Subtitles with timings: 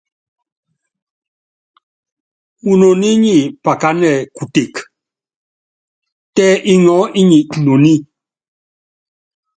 [2.63, 4.73] Munoní nyi pakánɛ kutek,
[6.35, 7.95] tɛ iŋɔɔ́ inyi inoní.